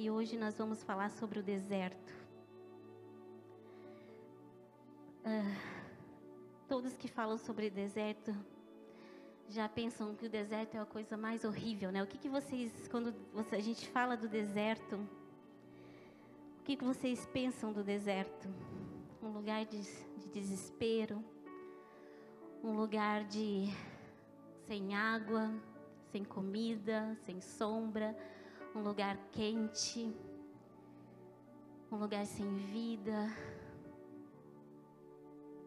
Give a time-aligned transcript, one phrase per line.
[0.00, 2.14] e hoje nós vamos falar sobre o deserto.
[5.22, 5.54] Ah,
[6.66, 8.34] todos que falam sobre deserto
[9.46, 12.02] já pensam que o deserto é a coisa mais horrível, né?
[12.02, 17.26] O que, que vocês, quando você, a gente fala do deserto, o que, que vocês
[17.26, 18.48] pensam do deserto?
[19.22, 21.22] Um lugar de, de desespero,
[22.64, 23.66] um lugar de
[24.66, 25.52] sem água,
[26.10, 28.16] sem comida, sem sombra,
[28.74, 30.14] um lugar quente,
[31.90, 33.28] um lugar sem vida.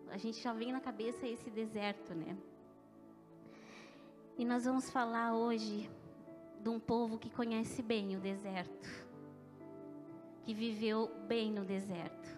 [0.09, 2.37] A gente já vem na cabeça esse deserto, né?
[4.37, 5.89] E nós vamos falar hoje
[6.61, 8.89] de um povo que conhece bem o deserto,
[10.43, 12.29] que viveu bem no deserto.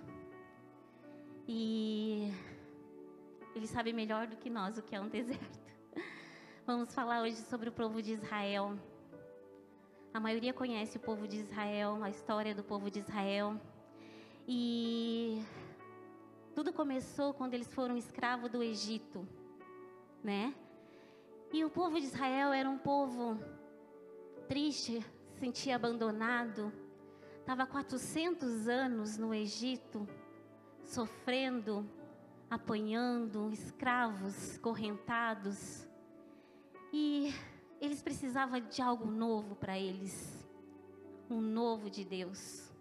[1.48, 2.34] E
[3.56, 5.66] ele sabe melhor do que nós o que é um deserto.
[6.66, 8.76] Vamos falar hoje sobre o povo de Israel.
[10.16, 13.60] A maioria conhece o povo de Israel, a história do povo de Israel.
[14.48, 15.44] E
[16.54, 19.28] tudo começou quando eles foram escravos do Egito,
[20.24, 20.56] né?
[21.52, 23.38] E o povo de Israel era um povo
[24.48, 26.72] triste, se sentia abandonado.
[27.42, 30.08] Estava 400 anos no Egito,
[30.86, 31.86] sofrendo,
[32.50, 35.86] apanhando, escravos, correntados.
[36.94, 37.34] E
[37.80, 40.46] eles precisavam de algo novo para eles.
[41.30, 42.72] Um novo de Deus.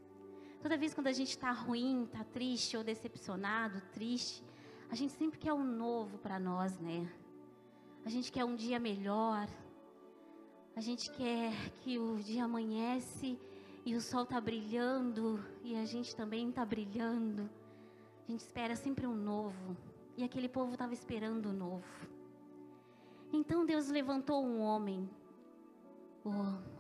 [0.62, 4.42] Toda vez quando a gente está ruim, está triste ou decepcionado, triste,
[4.91, 7.11] a gente sempre quer um novo para nós, né?
[8.05, 9.48] A gente quer um dia melhor.
[10.77, 13.39] A gente quer que o dia amanhece
[13.84, 17.48] e o sol está brilhando e a gente também está brilhando.
[18.27, 19.77] A gente espera sempre um novo.
[20.17, 21.84] E aquele povo estava esperando o novo.
[23.36, 25.10] Então Deus levantou um homem,
[26.24, 26.30] o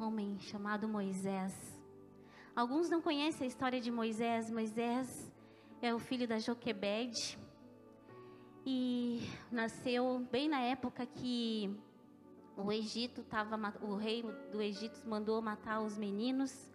[0.00, 1.52] homem chamado Moisés.
[2.54, 4.52] Alguns não conhecem a história de Moisés.
[4.52, 5.32] Moisés
[5.82, 7.36] é o filho da Joquebede
[8.64, 11.76] e nasceu bem na época que
[12.56, 16.70] o Egito estava, o rei do Egito mandou matar os meninos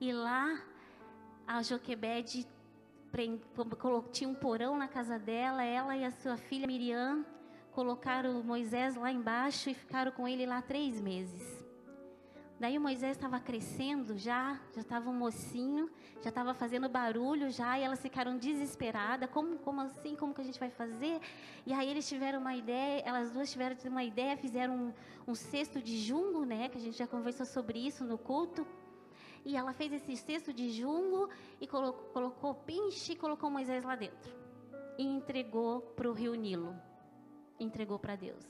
[0.00, 0.60] e lá
[1.46, 2.44] a Joquebede
[4.10, 7.24] tinha um porão na casa dela, ela e a sua filha Miriam
[7.78, 11.64] colocaram Moisés lá embaixo e ficaram com ele lá três meses.
[12.58, 15.88] Daí o Moisés estava crescendo já, já estava um mocinho,
[16.20, 19.30] já estava fazendo barulho já, e elas ficaram desesperadas.
[19.30, 20.16] Como, como assim?
[20.16, 21.20] Como que a gente vai fazer?
[21.64, 24.92] E aí eles tiveram uma ideia, elas duas tiveram uma ideia, fizeram um,
[25.30, 26.68] um cesto de jungo, né?
[26.68, 28.66] Que a gente já conversou sobre isso no culto.
[29.44, 31.30] E ela fez esse cesto de jungo
[31.60, 34.34] e colocou, colocou pinche e colocou Moisés lá dentro.
[34.98, 36.87] E entregou para o rio Nilo
[37.58, 38.44] entregou para Deus.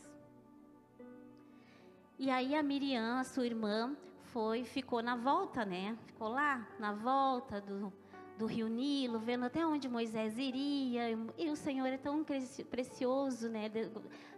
[2.18, 3.96] E aí a Miriam, a sua irmã,
[4.32, 5.96] foi, ficou na volta, né?
[6.06, 7.92] Ficou lá, na volta do,
[8.36, 11.10] do rio Nilo, vendo até onde Moisés iria.
[11.36, 12.24] E o Senhor é tão
[12.70, 13.70] precioso, né?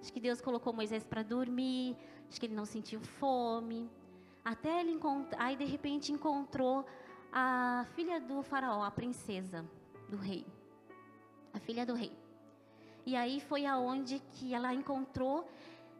[0.00, 1.96] Acho que Deus colocou Moisés para dormir,
[2.28, 3.90] acho que ele não sentiu fome.
[4.44, 6.86] Até ele encontrar, aí de repente encontrou
[7.32, 9.64] a filha do faraó, a princesa
[10.08, 10.46] do rei.
[11.52, 12.12] A filha do rei.
[13.10, 15.44] E aí foi aonde que ela encontrou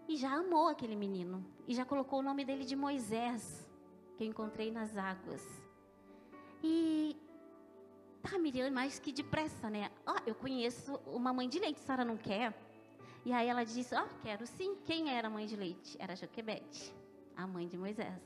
[0.07, 1.45] e já amou aquele menino.
[1.67, 3.69] E já colocou o nome dele de Moisés,
[4.17, 5.45] que eu encontrei nas águas.
[6.63, 7.17] E
[8.23, 9.91] tá, Miriam, mas que depressa, né?
[10.07, 12.57] Ó, oh, eu conheço uma mãe de leite, a senhora não quer?
[13.25, 14.77] E aí ela disse, ó, oh, quero sim.
[14.87, 15.97] Quem era a mãe de leite?
[15.99, 16.95] Era Joquebede,
[17.37, 18.23] a mãe de Moisés.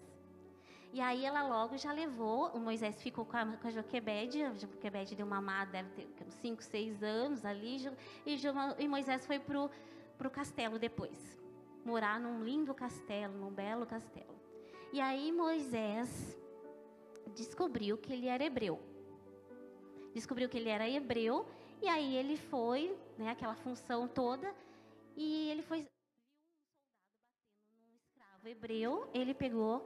[0.94, 4.54] E aí ela logo já levou, o Moisés ficou com a, com a Joquebede, a
[4.54, 7.78] Joquebede deu mamada, deve ter uns 5, 6 anos ali,
[8.24, 8.36] e,
[8.78, 9.68] e Moisés foi pro,
[10.16, 11.36] pro castelo depois,
[11.84, 14.38] morar num lindo castelo, num belo castelo.
[14.92, 16.38] E aí Moisés
[17.34, 18.80] descobriu que ele era hebreu.
[20.14, 21.44] Descobriu que ele era hebreu,
[21.82, 24.54] e aí ele foi, né, aquela função toda,
[25.16, 25.88] e ele foi viu um
[27.18, 29.84] soldado batendo num escravo hebreu, ele pegou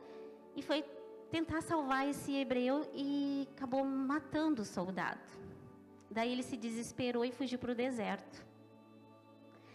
[0.55, 0.85] e foi
[1.31, 5.21] tentar salvar esse hebreu e acabou matando o soldado.
[6.11, 8.47] Daí ele se desesperou e fugiu para o deserto.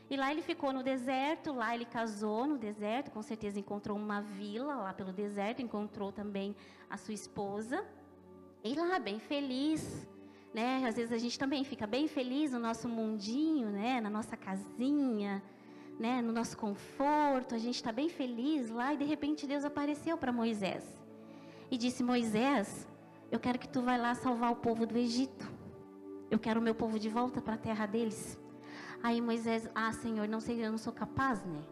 [0.09, 4.21] E lá ele ficou no deserto, lá ele casou no deserto, com certeza encontrou uma
[4.21, 6.55] vila lá pelo deserto, encontrou também
[6.89, 7.85] a sua esposa.
[8.63, 10.07] E lá, bem feliz,
[10.53, 10.85] né?
[10.87, 14.01] Às vezes a gente também fica bem feliz no nosso mundinho, né?
[14.01, 15.41] Na nossa casinha,
[15.99, 16.21] né?
[16.21, 20.31] No nosso conforto, a gente está bem feliz lá e de repente Deus apareceu para
[20.31, 21.02] Moisés
[21.73, 22.87] e disse: Moisés,
[23.31, 25.51] eu quero que tu vá lá salvar o povo do Egito.
[26.29, 28.39] Eu quero o meu povo de volta para a terra deles.
[29.01, 31.63] Aí Moisés, ah, Senhor, não sei, eu não sou capaz, né?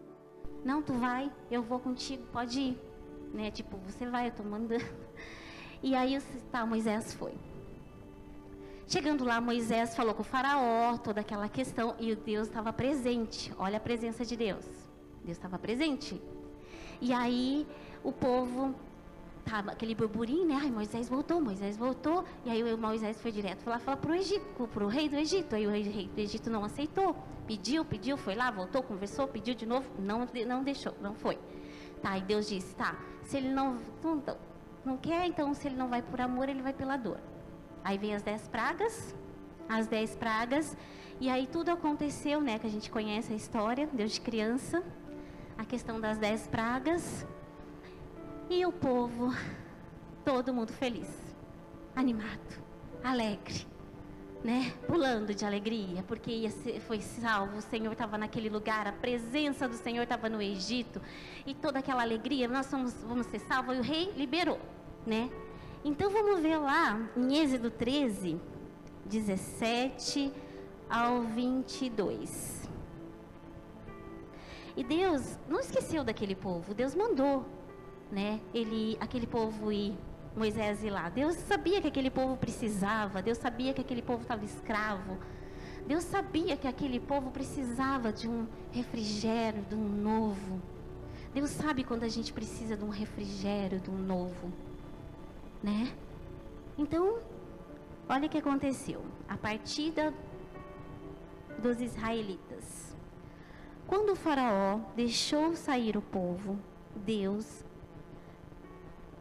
[0.66, 2.80] Não, tu vai, eu vou contigo, pode ir.
[3.32, 3.52] Né?
[3.52, 4.84] Tipo, você vai, eu tô mandando.
[5.84, 6.16] E aí
[6.52, 7.34] tá, Moisés foi.
[8.88, 13.52] Chegando lá, Moisés falou com o faraó, toda aquela questão, e o Deus estava presente.
[13.58, 14.64] Olha a presença de Deus.
[15.26, 16.22] Deus estava presente.
[17.02, 17.66] E aí
[18.04, 18.76] o povo
[19.44, 20.58] tava aquele burburinho, né?
[20.62, 22.24] Ai, Moisés voltou, Moisés voltou.
[22.46, 25.56] E aí o Moisés foi direto lá falar pro Egito, pro rei do Egito.
[25.56, 27.16] Aí o rei do Egito não aceitou.
[27.48, 31.38] Pediu, pediu, foi lá, voltou, conversou, pediu de novo, não não deixou, não foi.
[32.02, 34.24] Tá, e Deus disse, tá, se ele não, não,
[34.84, 37.20] não quer, então se ele não vai por amor, ele vai pela dor.
[37.84, 39.16] Aí vem as dez pragas,
[39.70, 40.76] as dez pragas,
[41.20, 42.58] e aí tudo aconteceu, né?
[42.58, 44.84] Que a gente conhece a história, Deus de criança,
[45.58, 47.26] a questão das dez pragas,
[48.52, 49.34] e o povo,
[50.26, 51.08] todo mundo feliz,
[51.96, 52.62] animado,
[53.02, 53.66] alegre,
[54.44, 54.74] né?
[54.86, 59.76] Pulando de alegria, porque ser, foi salvo, o Senhor estava naquele lugar, a presença do
[59.76, 61.02] Senhor estava no Egito,
[61.46, 64.60] e toda aquela alegria, nós somos, vamos ser salvos, e o rei liberou,
[65.08, 65.30] né?
[65.86, 68.38] Então vamos ver lá em Êxodo 13,
[69.06, 70.34] 17
[70.90, 72.70] ao 22.
[74.76, 77.46] E Deus não esqueceu daquele povo, Deus mandou,
[78.12, 78.40] né?
[78.54, 79.98] Ele, aquele povo ir,
[80.36, 81.10] Moisés ir lá.
[81.10, 85.18] Deus sabia que aquele povo precisava, Deus sabia que aquele povo estava escravo.
[85.88, 90.62] Deus sabia que aquele povo precisava de um refrigério, de um novo.
[91.34, 94.52] Deus sabe quando a gente precisa de um refrigério, de um novo
[95.64, 95.94] né?
[96.78, 97.20] Então,
[98.10, 99.04] olha o que aconteceu.
[99.28, 100.14] A partida
[101.60, 102.96] dos israelitas.
[103.88, 106.58] Quando o faraó deixou sair o povo,
[106.96, 107.64] Deus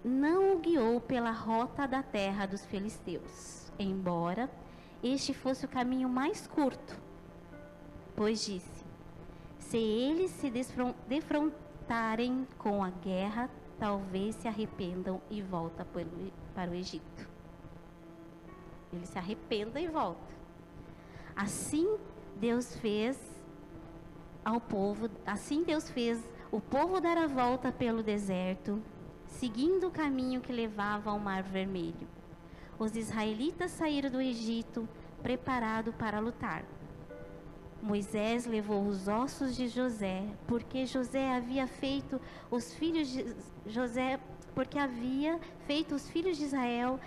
[0.05, 4.51] não o guiou pela rota da terra dos filisteus, embora
[5.03, 6.99] este fosse o caminho mais curto.
[8.17, 8.85] Pois disse:
[9.59, 10.51] Se eles se
[11.09, 15.87] defrontarem com a guerra, talvez se arrependam e voltem
[16.55, 17.29] para o Egito.
[18.93, 20.31] Ele se arrependa e volta.
[21.35, 21.99] Assim
[22.37, 23.19] Deus fez
[24.45, 28.83] ao povo, assim Deus fez o povo dar a volta pelo deserto,
[29.41, 32.07] seguindo o caminho que levava ao Mar Vermelho.
[32.79, 34.87] Os israelitas saíram do Egito
[35.23, 36.63] preparados para lutar.
[37.81, 42.21] Moisés levou os ossos de José, porque José havia feito
[42.51, 43.35] os filhos de
[43.67, 44.21] José,
[44.55, 47.01] porque havia feito os filhos de Israel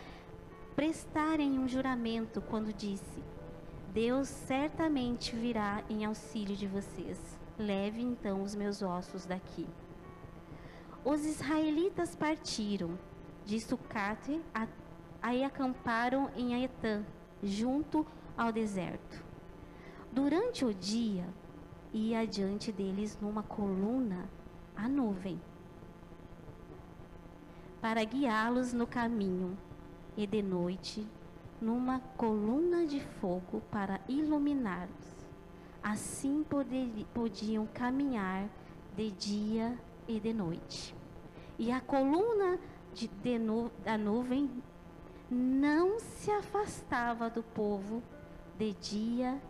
[0.75, 3.23] prestarem um juramento quando disse:
[3.93, 7.19] Deus certamente virá em auxílio de vocês.
[7.59, 9.67] Leve então os meus ossos daqui.
[11.05, 12.97] Os israelitas partiram
[13.45, 14.41] de Sucate,
[15.21, 17.03] aí acamparam em Aetã,
[17.41, 18.07] junto
[18.37, 19.21] ao deserto.
[20.13, 21.27] Durante o dia,
[21.91, 24.29] ia adiante deles numa coluna
[24.77, 25.41] a nuvem,
[27.81, 29.57] para guiá-los no caminho,
[30.15, 31.05] e de noite,
[31.59, 35.27] numa coluna de fogo para iluminá-los.
[35.83, 38.47] Assim poder, podiam caminhar
[38.95, 39.77] de dia
[40.07, 40.95] e de noite.
[41.57, 42.59] E a coluna
[42.93, 44.49] de, de nu, da nuvem
[45.29, 48.01] não se afastava do povo
[48.57, 49.41] de dia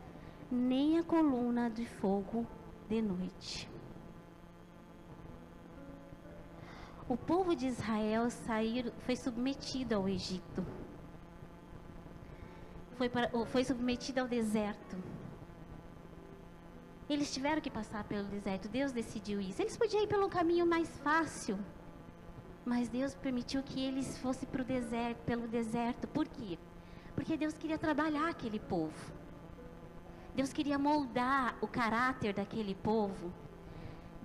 [0.49, 2.45] nem a coluna de fogo
[2.87, 3.69] de noite.
[7.07, 10.65] O povo de Israel sair, foi submetido ao Egito.
[12.95, 14.95] Foi, para, foi submetido ao deserto.
[17.13, 18.67] Eles tiveram que passar pelo deserto.
[18.67, 19.61] Deus decidiu isso.
[19.61, 21.59] Eles podiam ir pelo caminho mais fácil.
[22.65, 26.07] Mas Deus permitiu que eles fossem para o deserto, pelo deserto.
[26.07, 26.57] Por quê?
[27.13, 29.13] Porque Deus queria trabalhar aquele povo.
[30.33, 33.31] Deus queria moldar o caráter daquele povo.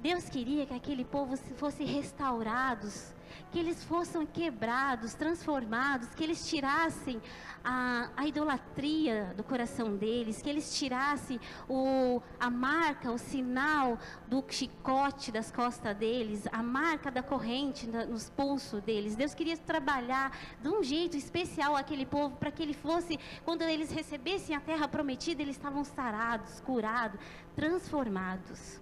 [0.01, 3.13] Deus queria que aquele povo fosse restaurados,
[3.51, 7.21] que eles fossem quebrados, transformados, que eles tirassem
[7.65, 14.45] a, a idolatria do coração deles, que eles tirassem o, a marca, o sinal do
[14.49, 19.17] chicote das costas deles, a marca da corrente nos pulsos deles.
[19.17, 20.31] Deus queria trabalhar
[20.63, 24.87] de um jeito especial aquele povo para que ele fosse, quando eles recebessem a terra
[24.87, 27.19] prometida, eles estavam sarados, curados,
[27.57, 28.81] transformados.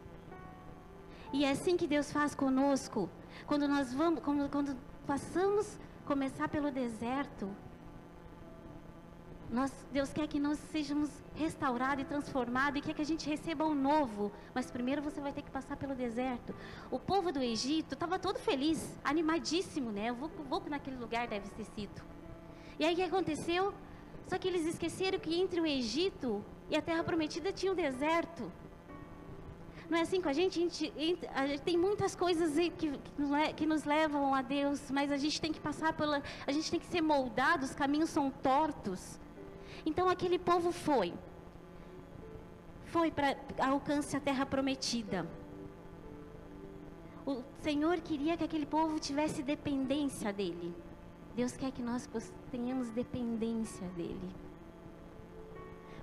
[1.36, 3.10] E é assim que Deus faz conosco.
[3.46, 4.74] Quando nós vamos, quando, quando
[5.06, 7.54] passamos começar pelo deserto,
[9.50, 13.66] nós, Deus quer que nós sejamos restaurados e transformados e quer que a gente receba
[13.66, 14.32] o novo.
[14.54, 16.54] Mas primeiro você vai ter que passar pelo deserto.
[16.90, 20.08] O povo do Egito estava todo feliz, animadíssimo, né?
[20.08, 22.02] Eu vou, vou naquele lugar, deve ter sido.
[22.78, 23.74] E aí o que aconteceu?
[24.26, 28.50] Só que eles esqueceram que entre o Egito e a terra prometida tinha o deserto.
[29.88, 30.58] Não é assim com a gente?
[30.58, 30.92] A gente,
[31.32, 32.98] a gente tem muitas coisas que,
[33.56, 36.22] que, nos levam a Deus, mas a gente tem que passar pela.
[36.46, 39.20] A gente tem que ser moldado, os caminhos são tortos.
[39.84, 41.14] Então aquele povo foi.
[42.86, 45.28] Foi para alcance a terra prometida.
[47.24, 50.74] O Senhor queria que aquele povo tivesse dependência dele.
[51.34, 52.08] Deus quer que nós
[52.50, 54.30] tenhamos dependência dele.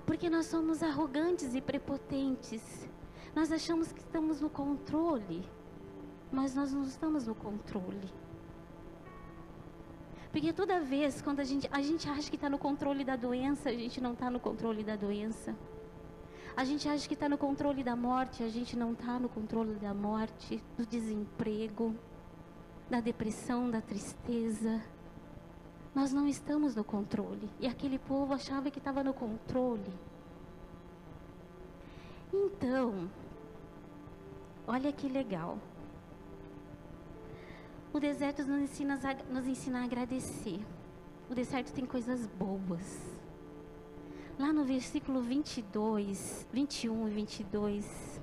[0.06, 2.88] Porque nós somos arrogantes e prepotentes.
[3.34, 5.44] Nós achamos que estamos no controle,
[6.30, 8.08] mas nós não estamos no controle.
[10.30, 13.70] Porque toda vez quando a gente, a gente acha que está no controle da doença,
[13.70, 15.54] a gente não está no controle da doença.
[16.56, 19.74] A gente acha que está no controle da morte, a gente não está no controle
[19.74, 21.94] da morte, do desemprego,
[22.88, 24.80] da depressão, da tristeza.
[25.92, 27.50] Nós não estamos no controle.
[27.58, 29.92] E aquele povo achava que estava no controle.
[32.32, 33.08] Então,
[34.66, 35.58] olha que legal.
[37.92, 40.60] O deserto nos ensina, a, nos ensina a agradecer.
[41.30, 43.00] O deserto tem coisas boas.
[44.38, 48.20] Lá no versículo 22, 21 e 22.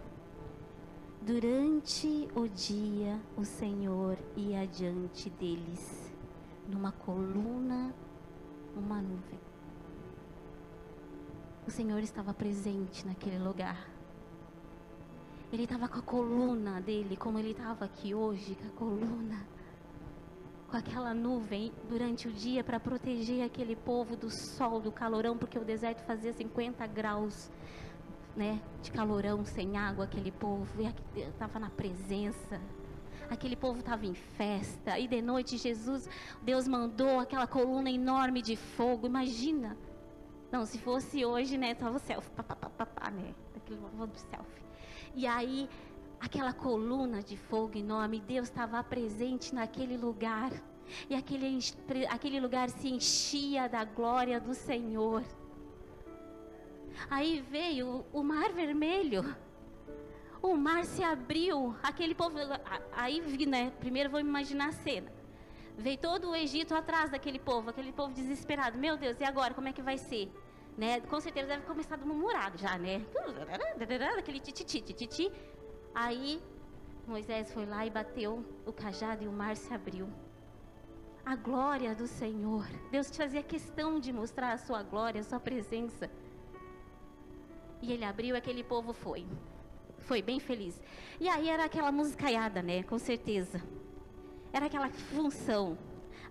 [1.22, 6.12] Durante o dia, o Senhor ia adiante deles,
[6.68, 7.94] numa coluna,
[8.76, 9.40] uma nuvem.
[11.66, 13.88] O Senhor estava presente naquele lugar.
[15.52, 19.48] Ele estava com a coluna dele, como ele estava aqui hoje, com a coluna
[20.72, 25.60] com aquela nuvem durante o dia para proteger aquele povo do sol, do calorão, porque
[25.60, 27.52] o deserto fazia 50 graus
[28.38, 32.62] né, de calorão, sem água, aquele povo, e estava na presença.
[33.30, 36.08] Aquele povo estava em festa, e de noite Jesus,
[36.42, 39.08] Deus mandou aquela coluna enorme de fogo.
[39.08, 39.78] Imagina,
[40.50, 44.71] não, se fosse hoje, né, tava o selfie, papapá, né, daquele do selfie.
[45.16, 45.70] E aí
[46.20, 50.52] aquela coluna de fogo enorme, Deus estava presente naquele lugar.
[51.10, 51.60] E aquele,
[52.10, 55.24] aquele lugar se enchia da glória do Senhor.
[57.10, 59.36] Aí veio o mar vermelho.
[60.42, 61.76] O mar se abriu.
[61.82, 62.38] Aquele povo.
[62.94, 63.72] Aí, né?
[63.80, 65.12] Primeiro vou imaginar a cena.
[65.78, 68.78] Veio todo o Egito atrás daquele povo, aquele povo desesperado.
[68.78, 69.54] Meu Deus, e agora?
[69.54, 70.32] Como é que vai ser?
[70.78, 71.02] Né?
[71.02, 73.06] Com certeza deve começar do murmurado já, né?
[74.18, 75.32] Aquele tititi, tititi.
[75.94, 76.42] Aí
[77.06, 80.08] Moisés foi lá e bateu o cajado e o mar se abriu.
[81.26, 82.66] A glória do Senhor.
[82.90, 86.10] Deus fazia questão de mostrar a sua glória, a sua presença.
[87.82, 89.28] E ele abriu, aquele povo foi.
[90.00, 90.82] Foi bem feliz.
[91.20, 92.84] E aí era aquela musicaiada, né?
[92.84, 93.62] Com certeza.
[94.54, 95.78] Era aquela função.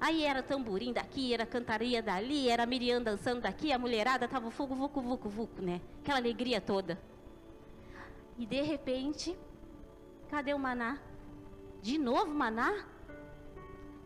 [0.00, 4.74] Aí era tamborim daqui, era cantaria dali, era Miriam dançando daqui, a mulherada tava fogo,
[4.74, 5.80] vucu, vucu, vucu, né?
[6.00, 6.98] Aquela alegria toda.
[8.38, 9.36] E de repente,
[10.30, 10.96] Cadê o maná?
[11.82, 12.86] De novo maná?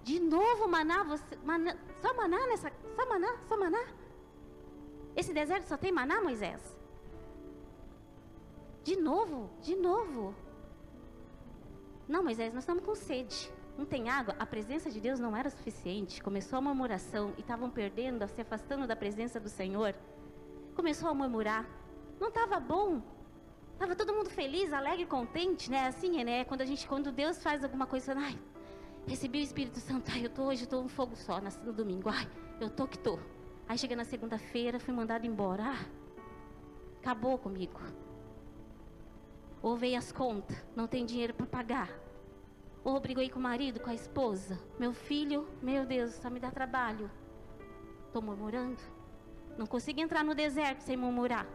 [0.03, 1.03] De novo maná?
[1.05, 2.73] Você, maná só maná nessa?
[2.97, 3.37] Só maná?
[3.47, 3.85] Só maná?
[5.15, 6.63] Esse deserto só tem maná, Moisés?
[8.83, 9.51] De novo?
[9.61, 10.35] De novo?
[12.09, 13.53] Não, Moisés, nós estamos com sede.
[13.76, 14.37] Não tem água?
[14.38, 16.23] A presença de Deus não era suficiente.
[16.23, 19.95] Começou a murmuração e estavam perdendo, se afastando da presença do Senhor.
[20.75, 21.69] Começou a murmurar.
[22.21, 23.02] Não estava bom.
[23.78, 25.88] Tava todo mundo feliz, alegre, contente, né?
[25.88, 26.45] Assim, né?
[26.45, 28.38] Quando a gente, quando Deus faz alguma coisa, ai,
[29.07, 32.09] recebi o Espírito Santo, ai, eu tô hoje, eu tô um fogo só no domingo,
[32.09, 32.28] ai,
[32.61, 33.19] eu tô que tô.
[33.69, 35.85] Aí chega na segunda-feira, fui mandado embora, ah,
[37.00, 37.81] acabou comigo.
[39.61, 42.03] Ou veio as contas, não tem dinheiro para pagar.
[42.85, 44.61] Ou briguei com o marido, com a esposa.
[44.79, 47.11] Meu filho, meu Deus, só me dá trabalho.
[48.12, 48.81] Tô murmurando.
[49.57, 51.47] Não consigo entrar no deserto sem murmurar.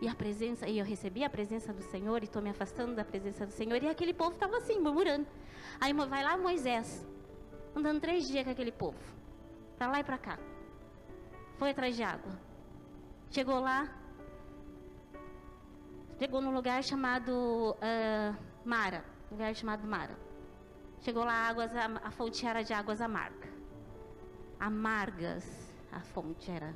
[0.00, 3.04] E a presença, e eu recebi a presença do Senhor e estou me afastando da
[3.04, 3.82] presença do Senhor.
[3.82, 5.26] E aquele povo estava assim, murmurando.
[5.80, 7.04] Aí vai lá Moisés,
[7.74, 8.98] andando três dias com aquele povo,
[9.76, 10.38] para lá e para cá.
[11.58, 12.30] Foi atrás de água.
[13.30, 13.92] Chegou lá,
[16.16, 20.27] chegou num lugar chamado uh, Mara, lugar chamado Mara.
[21.00, 23.50] Chegou lá águas, a, a fonte era de águas amargas.
[24.58, 26.74] Amargas a fonte era.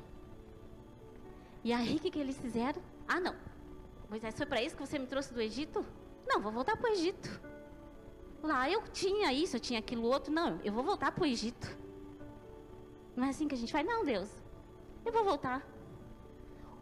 [1.63, 2.81] E aí o que, que eles fizeram?
[3.07, 3.35] Ah, não.
[4.09, 5.85] Moisés, foi para isso que você me trouxe do Egito?
[6.25, 7.41] Não, vou voltar para o Egito.
[8.41, 10.31] Lá eu tinha isso, eu tinha aquilo outro.
[10.31, 11.77] Não, eu vou voltar para o Egito.
[13.15, 13.85] Não é assim que a gente faz?
[13.85, 14.29] Não, Deus.
[15.05, 15.65] Eu vou voltar.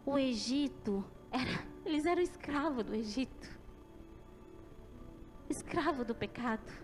[0.04, 1.64] O Egito era.
[1.84, 3.48] Eles eram escravos do Egito.
[5.48, 6.81] Escravo do pecado.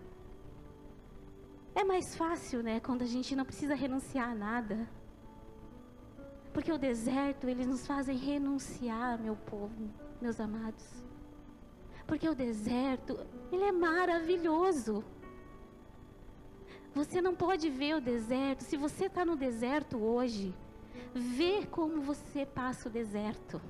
[1.75, 2.79] É mais fácil, né?
[2.79, 4.87] Quando a gente não precisa renunciar a nada.
[6.53, 9.89] Porque o deserto, eles nos fazem renunciar, meu povo,
[10.21, 10.85] meus amados.
[12.07, 13.19] Porque o deserto,
[13.51, 15.03] ele é maravilhoso.
[16.93, 18.63] Você não pode ver o deserto.
[18.63, 20.55] Se você está no deserto hoje,
[21.13, 23.61] vê como você passa o deserto.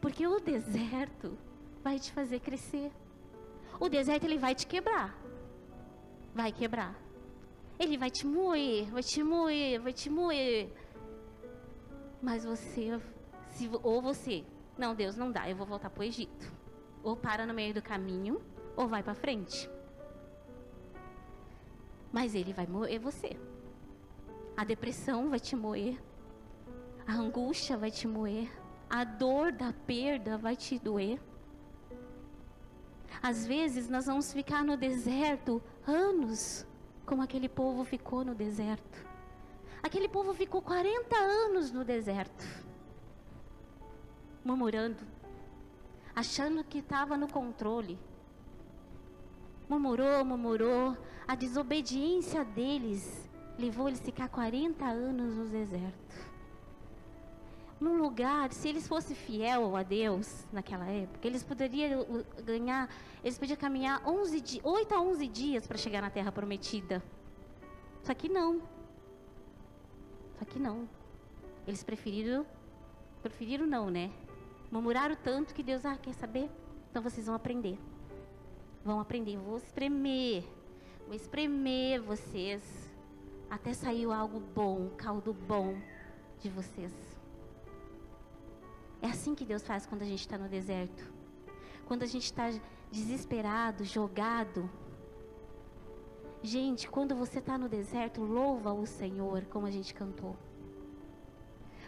[0.00, 1.36] Porque o deserto
[1.82, 2.92] vai te fazer crescer.
[3.80, 5.23] O deserto ele vai te quebrar.
[6.34, 6.94] Vai quebrar.
[7.78, 10.72] Ele vai te moer, vai te moer, vai te moer.
[12.20, 13.00] Mas você,
[13.50, 14.44] se, ou você,
[14.76, 16.52] não, Deus, não dá, eu vou voltar para o Egito.
[17.02, 18.40] Ou para no meio do caminho,
[18.76, 19.70] ou vai para frente.
[22.12, 23.36] Mas ele vai moer você.
[24.56, 26.00] A depressão vai te moer.
[27.06, 28.48] A angústia vai te moer.
[28.88, 31.20] A dor da perda vai te doer.
[33.22, 36.66] Às vezes nós vamos ficar no deserto anos,
[37.06, 39.06] como aquele povo ficou no deserto.
[39.82, 42.44] Aquele povo ficou 40 anos no deserto,
[44.44, 45.04] murmurando,
[46.16, 47.98] achando que estava no controle.
[49.68, 50.96] Murmurou, murmurou.
[51.26, 56.33] A desobediência deles levou eles a ficar 40 anos no deserto
[57.80, 62.06] num lugar, se eles fossem fiel a Deus naquela época, eles poderiam
[62.44, 62.88] ganhar,
[63.22, 67.02] eles podiam caminhar 11 8 a 11 dias para chegar na terra prometida.
[68.02, 68.62] Só que não.
[70.38, 70.88] Só que não.
[71.66, 72.46] Eles preferiram,
[73.22, 74.12] preferiram não, né?
[74.70, 76.50] Murmuraram tanto que Deus, ah, quer saber?
[76.90, 77.78] Então vocês vão aprender.
[78.84, 80.44] Vão aprender, vou espremer.
[81.06, 82.62] Vou espremer vocês
[83.50, 85.76] até sair algo bom, caldo bom
[86.40, 86.92] de vocês.
[89.04, 91.12] É assim que Deus faz quando a gente está no deserto.
[91.84, 92.50] Quando a gente está
[92.90, 94.70] desesperado, jogado.
[96.42, 100.34] Gente, quando você está no deserto, louva o Senhor, como a gente cantou.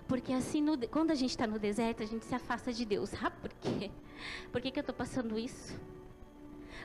[0.06, 3.10] Porque assim, no, quando a gente está no deserto, a gente se afasta de Deus.
[3.24, 3.90] Ah, por quê?
[4.52, 5.74] Por que, que eu estou passando isso?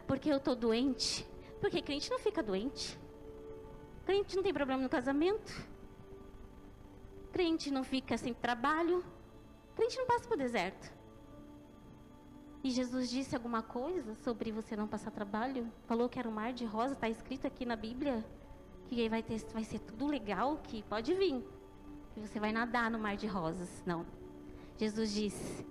[0.08, 1.28] Porque eu estou doente?
[1.60, 2.98] Porque crente não fica doente.
[4.06, 5.52] Crente não tem problema no casamento.
[7.34, 9.04] Crente não fica sem trabalho.
[9.76, 10.92] Crente não passa por deserto.
[12.64, 15.72] E Jesus disse alguma coisa sobre você não passar trabalho?
[15.88, 18.24] Falou que era um mar de rosa, está escrito aqui na Bíblia.
[18.86, 21.44] Que vai, ter, vai ser tudo legal, que pode vir.
[22.14, 23.82] Que você vai nadar no mar de rosas.
[23.86, 24.06] Não.
[24.78, 25.66] Jesus disse: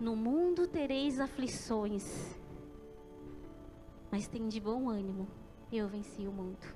[0.00, 2.34] No mundo tereis aflições,
[4.10, 5.28] mas tem de bom ânimo.
[5.70, 6.66] Eu venci o mundo.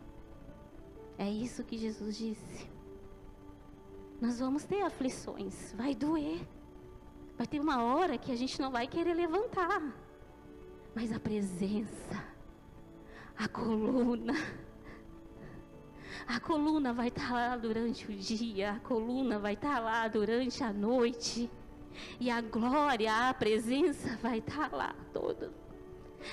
[1.16, 2.68] É isso que Jesus disse.
[4.22, 6.46] Nós vamos ter aflições, vai doer.
[7.36, 9.82] Vai ter uma hora que a gente não vai querer levantar.
[10.94, 12.24] Mas a presença,
[13.36, 14.34] a coluna,
[16.28, 20.72] a coluna vai estar lá durante o dia, a coluna vai estar lá durante a
[20.72, 21.50] noite.
[22.20, 25.52] E a glória, a presença vai estar lá toda.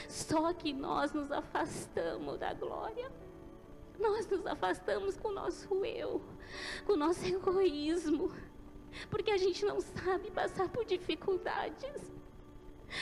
[0.07, 3.11] Só que nós nos afastamos da glória.
[3.99, 6.21] Nós nos afastamos com o nosso eu,
[6.85, 8.31] com o nosso egoísmo,
[9.09, 12.11] porque a gente não sabe passar por dificuldades.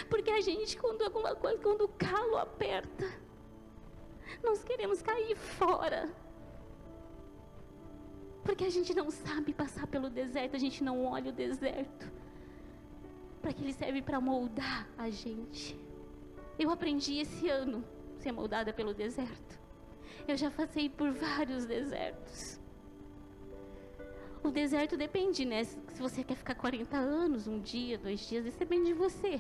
[0.10, 3.05] Porque a gente, quando alguma coisa, quando o calo aperta,
[4.43, 6.10] nós queremos cair fora.
[8.43, 12.12] Porque a gente não sabe passar pelo deserto, a gente não olha o deserto.
[13.41, 15.79] Para que ele serve para moldar a gente.
[16.57, 17.83] Eu aprendi esse ano
[18.19, 19.66] ser moldada pelo deserto.
[20.28, 22.60] Eu já passei por vários desertos.
[24.44, 25.63] O deserto depende, né?
[25.63, 29.40] Se você quer ficar 40 anos, um dia, dois dias, isso depende de você.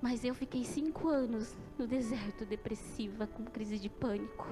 [0.00, 4.46] Mas eu fiquei cinco anos no deserto, depressiva, com crise de pânico.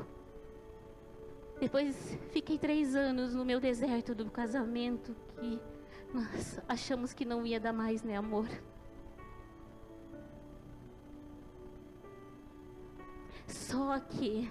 [1.61, 5.61] Depois fiquei três anos no meu deserto do casamento, que
[6.13, 8.49] nós achamos que não ia dar mais, né, amor?
[13.47, 14.51] Só que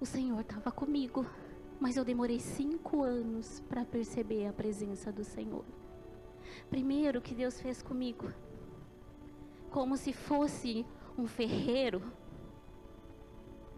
[0.00, 1.26] o Senhor estava comigo,
[1.80, 5.64] mas eu demorei cinco anos para perceber a presença do Senhor.
[6.70, 8.32] Primeiro que Deus fez comigo,
[9.70, 12.02] como se fosse um ferreiro,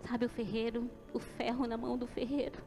[0.07, 2.63] sabe o ferreiro, o ferro na mão do ferreiro.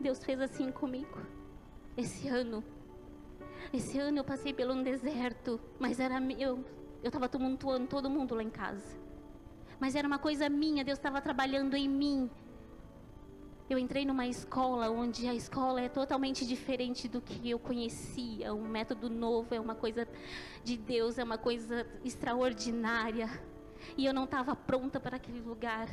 [0.00, 1.18] Deus fez assim comigo.
[1.96, 2.62] Esse ano,
[3.72, 6.64] esse ano eu passei pelo um deserto, mas era meu.
[7.02, 9.05] Eu estava tumultuando todo mundo lá em casa
[9.78, 12.30] mas era uma coisa minha, Deus estava trabalhando em mim.
[13.68, 18.54] Eu entrei numa escola onde a escola é totalmente diferente do que eu conhecia.
[18.54, 20.06] Um método novo é uma coisa
[20.62, 23.28] de Deus, é uma coisa extraordinária.
[23.96, 25.88] E eu não estava pronta para aquele lugar.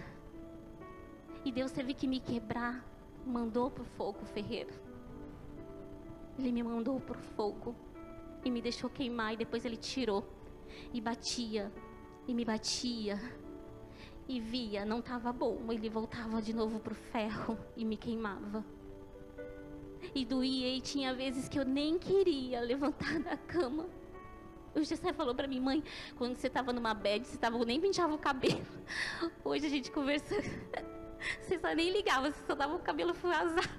[1.43, 2.85] E Deus teve que me quebrar,
[3.25, 4.73] mandou para o fogo ferreiro.
[6.37, 7.75] Ele me mandou para o fogo.
[8.45, 10.27] e me deixou queimar e depois ele tirou
[10.93, 11.71] e batia
[12.27, 13.17] e me batia
[14.27, 18.63] e via, não estava bom, ele voltava de novo pro ferro e me queimava.
[20.13, 23.87] E doía e tinha vezes que eu nem queria levantar da cama.
[24.75, 25.83] O Gessé falou para mim, mãe,
[26.17, 28.65] quando você estava numa bed, você tava, nem penteava o cabelo.
[29.45, 30.41] Hoje a gente conversando,
[31.39, 33.69] você só nem ligava, você só dava o cabelo vazado.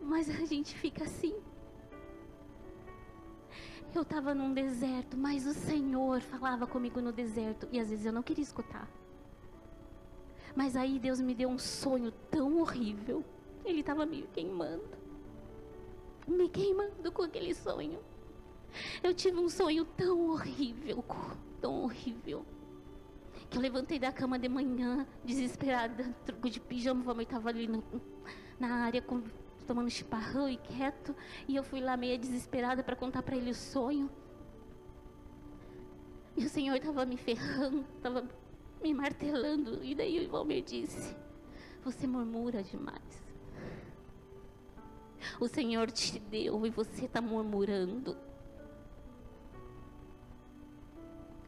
[0.00, 1.34] Mas a gente fica assim.
[3.94, 8.12] Eu estava num deserto, mas o Senhor falava comigo no deserto e às vezes eu
[8.12, 8.88] não queria escutar.
[10.56, 13.22] Mas aí Deus me deu um sonho tão horrível.
[13.64, 14.96] Ele estava me queimando.
[16.26, 17.98] Me queimando com aquele sonho.
[19.02, 21.04] Eu tive um sonho tão horrível,
[21.60, 22.46] tão horrível.
[23.50, 27.84] Que eu levantei da cama de manhã, desesperada, truco de pijama, a mãe ali no,
[28.58, 29.22] na área com
[29.62, 31.14] tomando chiparrão e quieto,
[31.48, 34.10] e eu fui lá meia desesperada para contar para ele o sonho.
[36.36, 38.26] E o Senhor estava me ferrando, estava
[38.82, 41.16] me martelando, e daí o Valmir disse:
[41.84, 43.22] Você murmura demais.
[45.40, 48.16] O Senhor te deu e você está murmurando.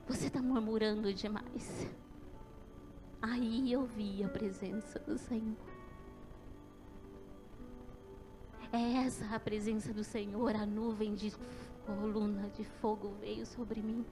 [0.06, 1.90] Você está murmurando demais.
[3.20, 5.73] Aí eu vi a presença do Senhor.
[8.74, 11.32] É essa a presença do Senhor, a nuvem de
[11.86, 14.04] coluna de fogo veio sobre mim.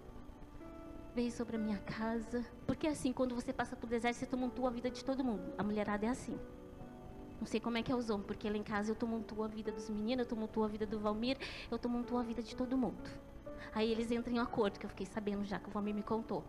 [1.17, 2.47] Veio sobre a minha casa.
[2.65, 5.53] Porque assim, quando você passa por deserto, você tumultua a vida de todo mundo.
[5.59, 6.39] A mulherada é assim.
[7.41, 9.49] Não sei como é que é os homens, porque lá em casa eu tumultuo a
[9.49, 11.37] vida dos meninos, eu tumultuo a vida do Valmir,
[11.69, 13.11] eu tumultuo a vida de todo mundo.
[13.75, 16.45] Aí eles entram em acordo, que eu fiquei sabendo já, que o Valmir me contou.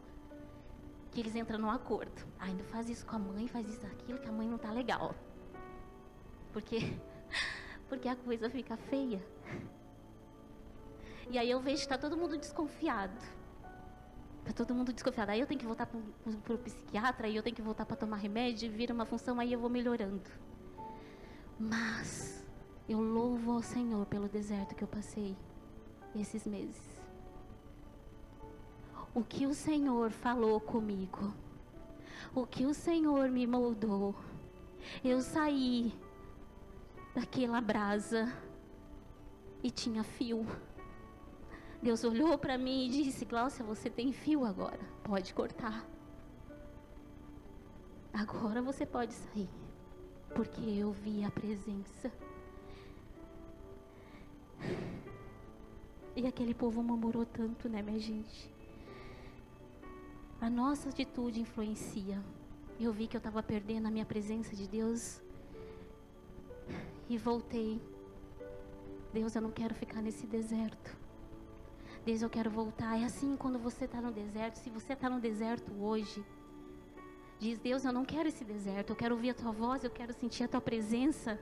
[1.09, 2.23] Que eles entram num acordo.
[2.37, 4.71] Ai, não faz isso com a mãe, faz isso aquilo, que a mãe não tá
[4.71, 5.15] legal.
[6.51, 6.95] Porque
[7.93, 9.23] porque a coisa fica feia.
[11.29, 13.21] E aí eu vejo que está todo mundo desconfiado.
[14.39, 15.29] Está todo mundo desconfiado.
[15.29, 18.17] Aí eu tenho que voltar para o psiquiatra, aí eu tenho que voltar para tomar
[18.17, 20.27] remédio, vira uma função, aí eu vou melhorando.
[21.59, 22.43] Mas
[22.89, 25.37] eu louvo ao Senhor pelo deserto que eu passei
[26.15, 26.99] esses meses.
[29.13, 31.31] O que o Senhor falou comigo,
[32.33, 34.15] o que o Senhor me moldou.
[35.03, 35.93] Eu saí
[37.13, 38.31] daquela brasa
[39.63, 40.45] e tinha fio.
[41.81, 45.85] Deus olhou para mim e disse: Cláudia, você tem fio agora, pode cortar.
[48.13, 49.49] Agora você pode sair,
[50.35, 52.11] porque eu vi a presença.
[56.15, 58.53] E aquele povo murmurou tanto, né, minha gente?
[60.39, 62.21] A nossa atitude influencia.
[62.79, 65.22] Eu vi que eu estava perdendo a minha presença de Deus
[67.09, 67.81] e voltei.
[69.13, 70.97] Deus, eu não quero ficar nesse deserto.
[72.05, 72.99] Deus, eu quero voltar.
[72.99, 74.55] É assim quando você está no deserto.
[74.57, 76.25] Se você está no deserto hoje,
[77.39, 78.89] diz: Deus, eu não quero esse deserto.
[78.89, 79.83] Eu quero ouvir a tua voz.
[79.83, 81.39] Eu quero sentir a tua presença.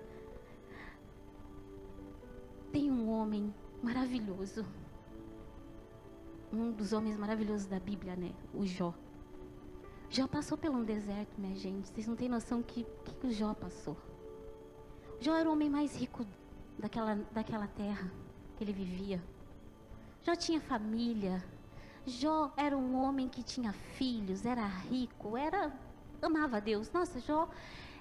[2.71, 4.65] Tem um homem maravilhoso.
[6.53, 8.33] Um dos homens maravilhosos da Bíblia, né?
[8.53, 8.93] O Jó.
[10.09, 11.87] Jó passou por um deserto, minha gente.
[11.87, 12.85] Vocês não têm noção que
[13.19, 13.95] que o Jó passou.
[15.21, 16.25] Jó era o homem mais rico
[16.79, 18.11] daquela, daquela terra
[18.57, 19.23] que ele vivia.
[20.23, 21.43] Jó tinha família.
[22.07, 25.71] Jó era um homem que tinha filhos, era rico, era
[26.19, 26.91] amava Deus.
[26.91, 27.47] Nossa, Jó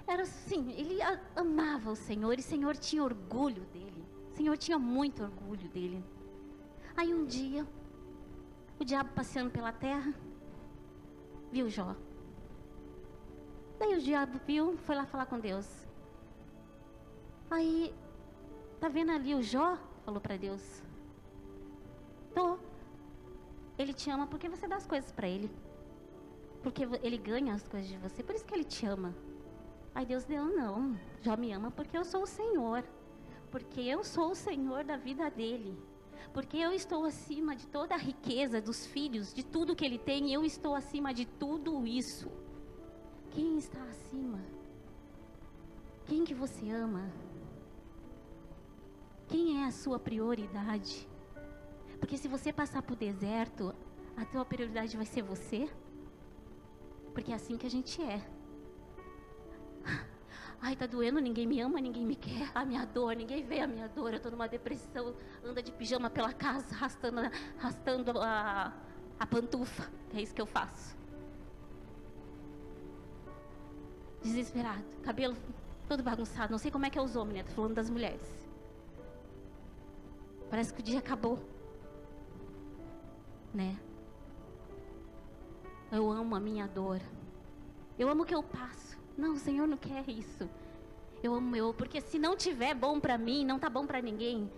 [0.07, 0.97] era assim, ele
[1.35, 4.03] amava o Senhor e o Senhor tinha orgulho dele.
[4.31, 6.03] O Senhor tinha muito orgulho dele.
[6.97, 7.67] Aí um dia,
[8.79, 10.11] o diabo passeando pela terra,
[11.51, 11.95] viu Jó.
[13.77, 15.90] Daí o diabo viu, foi lá falar com Deus.
[17.51, 17.93] Aí,
[18.79, 19.77] tá vendo ali o Jó?
[20.05, 20.81] Falou para Deus.
[22.33, 22.57] Tô.
[23.77, 25.51] Ele te ama porque você dá as coisas para ele.
[26.63, 29.13] Porque ele ganha as coisas de você, por isso que ele te ama.
[29.93, 30.97] Aí Deus deu, não.
[31.21, 32.85] Jó me ama porque eu sou o Senhor.
[33.51, 35.77] Porque eu sou o Senhor da vida dele.
[36.33, 40.33] Porque eu estou acima de toda a riqueza dos filhos, de tudo que ele tem,
[40.33, 42.31] eu estou acima de tudo isso.
[43.31, 44.39] Quem está acima?
[46.05, 47.11] Quem que você ama?
[49.31, 51.07] Quem é a sua prioridade?
[51.97, 53.73] Porque se você passar por deserto,
[54.17, 55.69] a tua prioridade vai ser você.
[57.13, 58.21] Porque é assim que a gente é.
[60.61, 62.51] Ai, tá doendo, ninguém me ama, ninguém me quer.
[62.53, 64.13] A minha dor, ninguém vê a minha dor.
[64.13, 65.15] Eu tô numa depressão,
[65.45, 67.21] anda de pijama pela casa, arrastando,
[67.57, 68.73] arrastando a,
[69.17, 69.89] a pantufa.
[70.13, 70.93] É isso que eu faço.
[74.21, 75.37] Desesperado, cabelo
[75.87, 76.51] todo bagunçado.
[76.51, 77.43] Não sei como é que é os homens, né?
[77.43, 78.40] Tô falando das mulheres.
[80.51, 81.39] Parece que o dia acabou.
[83.53, 83.79] Né?
[85.89, 86.99] Eu amo a minha dor.
[87.97, 88.99] Eu amo o que eu passo.
[89.17, 90.49] Não, o Senhor não quer isso.
[91.23, 94.51] Eu amo eu, porque se não tiver bom para mim, não tá bom para ninguém.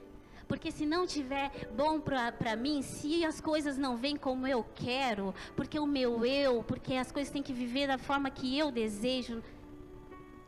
[0.48, 5.34] Porque se não tiver bom para mim, se as coisas não vêm como eu quero,
[5.56, 9.44] porque o meu eu, porque as coisas têm que viver da forma que eu desejo.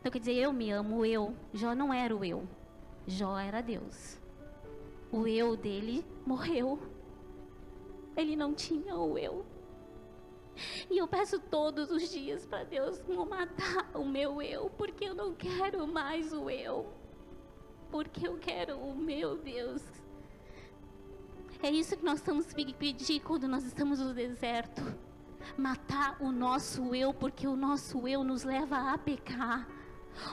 [0.00, 1.36] Então quer dizer, eu me amo, eu.
[1.54, 2.48] Jó não era o eu.
[3.06, 4.18] Jó era Deus.
[5.10, 6.78] O eu dele morreu.
[8.16, 9.44] Ele não tinha o eu.
[10.90, 15.14] E eu peço todos os dias para Deus não matar o meu eu, porque eu
[15.14, 16.92] não quero mais o eu.
[17.90, 19.82] Porque eu quero o meu Deus.
[21.62, 24.82] É isso que nós estamos pedir quando nós estamos no deserto.
[25.56, 29.68] Matar o nosso eu, porque o nosso eu nos leva a pecar.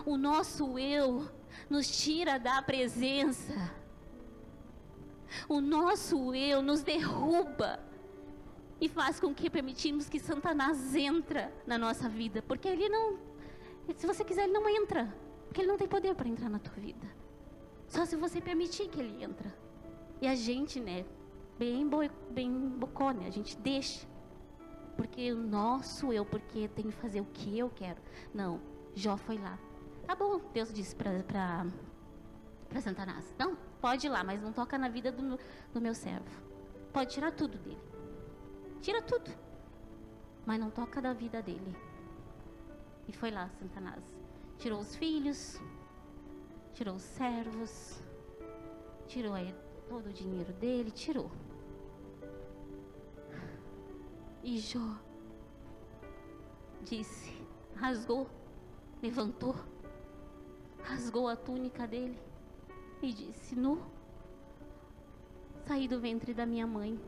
[0.05, 1.29] O nosso eu
[1.69, 3.82] nos tira da presença.
[5.47, 7.79] O nosso eu nos derruba
[8.79, 13.17] e faz com que permitimos que Satanás entra na nossa vida, porque ele não,
[13.95, 15.13] se você quiser, ele não entra,
[15.45, 17.07] porque ele não tem poder para entrar na tua vida.
[17.87, 19.53] Só se você permitir que ele entra.
[20.21, 21.05] E a gente, né,
[21.57, 24.07] bem, boi, bem bocó, né, a gente deixa.
[24.97, 28.01] Porque o nosso eu, porque tem que fazer o que eu quero.
[28.33, 28.59] Não,
[28.95, 29.57] Jó foi lá.
[30.05, 31.65] Tá bom, Deus disse para
[32.81, 35.37] Satanás, não, pode ir lá, mas não toca na vida do,
[35.73, 36.41] do meu servo.
[36.93, 37.83] Pode tirar tudo dele.
[38.79, 39.29] Tira tudo.
[40.45, 41.75] Mas não toca da vida dele.
[43.09, 44.01] E foi lá, Satanás.
[44.57, 45.59] Tirou os filhos,
[46.73, 47.99] tirou os servos,
[49.05, 49.53] tirou aí
[49.89, 51.29] todo o dinheiro dele, tirou.
[54.41, 54.97] E Jó
[56.83, 57.35] disse,
[57.75, 58.29] rasgou,
[59.01, 59.55] levantou,
[60.81, 62.32] rasgou a túnica dele
[63.05, 63.81] e disse: Nu,
[65.65, 66.99] saí do ventre da minha mãe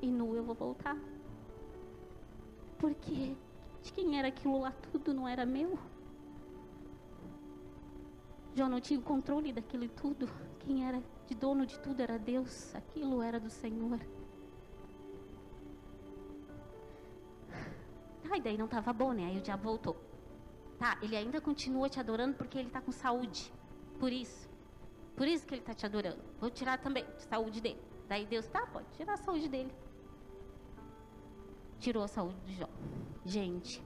[0.00, 0.96] e nu eu vou voltar.
[2.78, 3.36] Porque
[3.82, 5.78] de quem era aquilo lá tudo não era meu.
[8.54, 10.28] Jó não tinha o controle daquilo tudo.
[10.60, 12.74] Quem era de dono de tudo era Deus.
[12.74, 13.98] Aquilo era do Senhor.
[18.30, 19.26] Ah, e daí não estava bom, né?
[19.26, 19.96] Aí o diabo voltou.
[20.78, 23.52] Tá, ele ainda continua te adorando porque ele está com saúde.
[23.98, 24.51] Por isso.
[25.16, 26.22] Por isso que ele está te adorando.
[26.40, 27.80] Vou tirar também a saúde dele.
[28.08, 29.72] Daí Deus, tá, pode tirar a saúde dele
[31.82, 32.68] tirou a saúde de Jó.
[33.26, 33.82] Gente,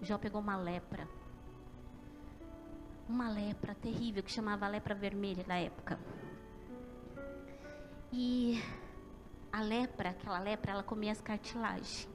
[0.00, 1.08] Jó pegou uma lepra.
[3.08, 5.98] Uma lepra terrível que chamava lepra vermelha na época.
[8.12, 8.62] E
[9.52, 12.08] a lepra, aquela lepra, ela comia as cartilagens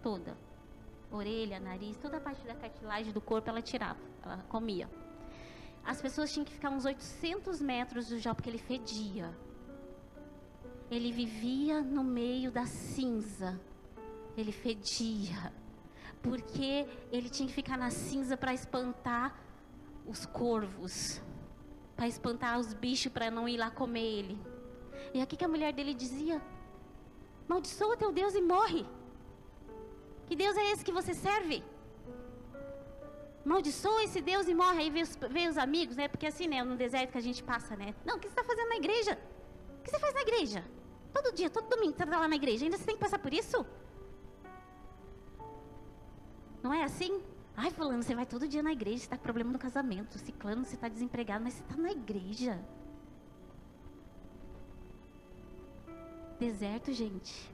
[0.00, 0.36] toda.
[1.10, 4.88] Orelha, nariz, toda a parte da cartilagem do corpo ela tirava, ela comia.
[5.84, 9.30] As pessoas tinham que ficar uns 800 metros do Jó porque ele fedia.
[10.90, 13.60] Ele vivia no meio da cinza
[14.36, 15.52] ele fedia,
[16.22, 19.38] porque ele tinha que ficar na cinza para espantar
[20.06, 21.20] os corvos,
[21.96, 24.38] para espantar os bichos para não ir lá comer ele.
[25.12, 26.42] E aqui que a mulher dele dizia:
[27.46, 28.84] Maldiçoa teu Deus e morre.
[30.26, 31.62] Que Deus é esse que você serve?
[33.44, 34.80] Maldiçoa esse Deus e morre.
[34.80, 36.08] Aí vem os, vem os amigos, né?
[36.08, 36.62] Porque assim, né?
[36.64, 37.94] No deserto que a gente passa, né?
[38.04, 39.18] Não, o que você está fazendo na igreja?
[39.78, 40.64] O que você faz na igreja?
[41.12, 42.64] Todo dia, todo domingo você está lá na igreja.
[42.64, 43.64] Ainda você tem que passar por isso?
[46.62, 47.22] Não é assim?
[47.56, 50.18] Ai, fulano, você vai todo dia na igreja, você está com problema no casamento.
[50.18, 52.58] Ciclano, você está desempregado, mas você está na igreja.
[56.38, 57.52] Deserto, gente.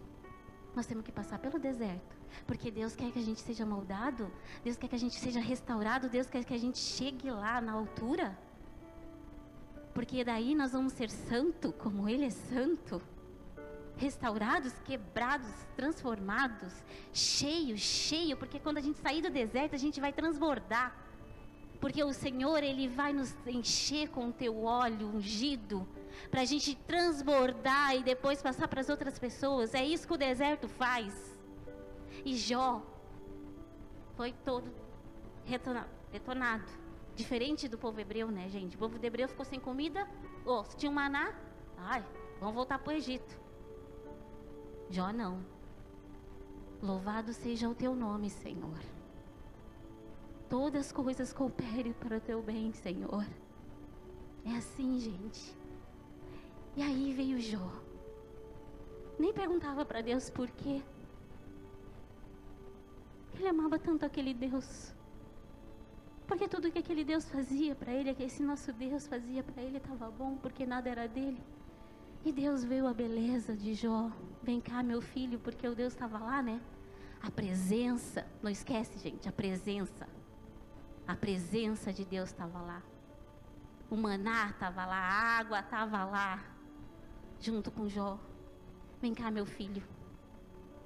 [0.74, 2.19] Nós temos que passar pelo deserto.
[2.46, 4.30] Porque Deus quer que a gente seja moldado,
[4.64, 7.72] Deus quer que a gente seja restaurado, Deus quer que a gente chegue lá na
[7.72, 8.38] altura.
[9.94, 13.02] Porque daí nós vamos ser santo, como Ele é santo
[14.00, 16.72] restaurados, quebrados, transformados,
[17.12, 20.96] cheio, cheio, porque quando a gente sair do deserto, a gente vai transbordar.
[21.78, 25.86] Porque o Senhor, Ele vai nos encher com o teu óleo ungido,
[26.30, 29.74] para a gente transbordar e depois passar para as outras pessoas.
[29.74, 31.29] É isso que o deserto faz.
[32.24, 32.82] E Jó
[34.16, 34.70] foi todo
[36.10, 36.64] detonado.
[37.14, 38.76] Diferente do povo hebreu, né, gente?
[38.76, 40.08] O povo hebreu ficou sem comida.
[40.44, 41.34] Oh, se tinha um maná,
[41.76, 42.04] ai,
[42.38, 43.38] vamos voltar para o Egito.
[44.88, 45.44] Jó não.
[46.82, 48.78] Louvado seja o teu nome, Senhor.
[50.48, 53.26] Todas as coisas cooperem para o teu bem, Senhor.
[54.44, 55.54] É assim, gente.
[56.76, 57.70] E aí veio Jó.
[59.18, 60.82] Nem perguntava para Deus por quê.
[63.40, 64.92] Ele amava tanto aquele Deus.
[66.26, 69.78] Porque tudo que aquele Deus fazia para ele, que esse nosso Deus fazia para ele,
[69.78, 71.42] estava bom, porque nada era dele.
[72.22, 74.12] E Deus viu a beleza de Jó.
[74.42, 76.60] Vem cá, meu filho, porque o Deus estava lá, né?
[77.22, 80.06] A presença, não esquece, gente, a presença.
[81.08, 82.82] A presença de Deus estava lá.
[83.88, 86.44] O maná estava lá, a água estava lá,
[87.40, 88.20] junto com Jó.
[89.00, 89.82] Vem cá, meu filho.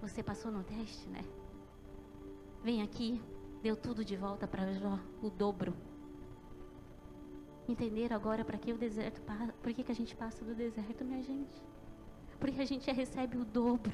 [0.01, 1.25] Você passou no teste, né?
[2.65, 3.21] Vem aqui,
[3.63, 5.75] deu tudo de volta para Jó, o dobro.
[7.69, 9.21] Entenderam agora para que o deserto?
[9.63, 11.63] Por que, que a gente passa do deserto, minha gente?
[12.41, 13.93] Porque a gente recebe o dobro.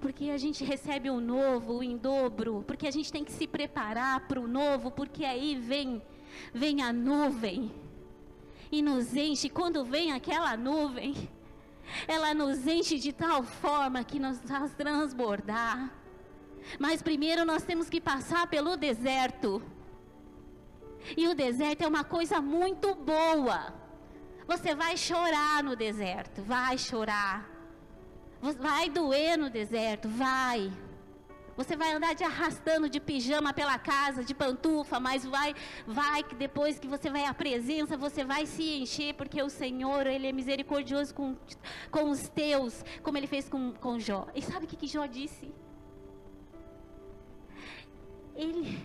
[0.00, 2.62] Porque a gente recebe o novo em dobro.
[2.64, 4.92] Porque a gente tem que se preparar para o novo.
[4.92, 6.00] Porque aí vem,
[6.54, 7.72] vem a nuvem
[8.70, 9.48] e nos enche.
[9.48, 11.28] Quando vem aquela nuvem,
[12.06, 16.05] ela nos enche de tal forma que nos faz transbordar.
[16.78, 19.62] Mas primeiro nós temos que passar pelo deserto.
[21.16, 23.74] E o deserto é uma coisa muito boa.
[24.46, 27.50] Você vai chorar no deserto, vai chorar.
[28.40, 30.72] Vai doer no deserto, vai.
[31.56, 35.54] Você vai andar de arrastando de pijama pela casa, de pantufa, mas vai,
[35.86, 40.06] vai que depois que você vai à presença, você vai se encher, porque o Senhor,
[40.06, 41.34] Ele é misericordioso com,
[41.90, 44.28] com os teus, como Ele fez com, com Jó.
[44.34, 45.50] E sabe o que, que Jó disse?
[48.36, 48.78] Ele,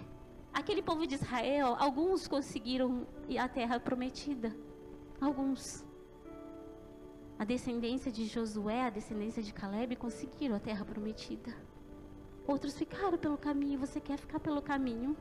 [0.54, 4.56] aquele povo de Israel, alguns conseguiram ir à terra prometida.
[5.20, 5.86] Alguns.
[7.38, 11.54] A descendência de Josué, a descendência de Caleb conseguiram a terra prometida.
[12.48, 13.80] Outros ficaram pelo caminho.
[13.80, 15.18] Você quer ficar pelo caminho?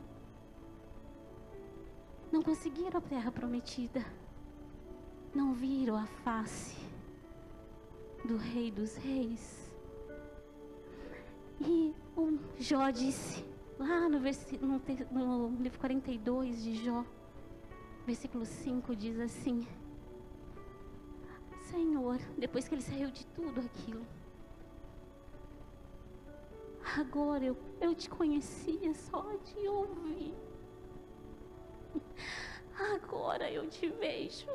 [2.31, 4.05] Não conseguiram a terra prometida.
[5.35, 6.77] Não viram a face
[8.25, 9.73] do Rei dos Reis.
[11.61, 13.45] E o Jó disse:
[13.81, 17.05] lá no, no, no livro 42 de Jó,
[18.07, 19.67] versículo 5, diz assim:
[21.71, 24.07] Senhor, depois que ele saiu de tudo aquilo,
[26.99, 30.35] agora eu, eu te conhecia só de ouvir,
[32.95, 34.47] agora eu te vejo.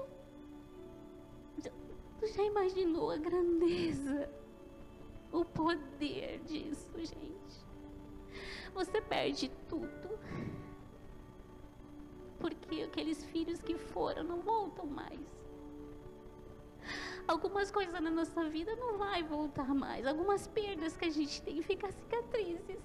[2.20, 4.30] Tu já imaginou a grandeza,
[5.32, 7.65] o poder disso, gente?
[8.76, 10.20] Você perde tudo.
[12.38, 15.20] Porque aqueles filhos que foram não voltam mais.
[17.28, 20.06] Algumas coisas na nossa vida não vai voltar mais.
[20.06, 22.84] Algumas perdas que a gente tem ficam cicatrizes.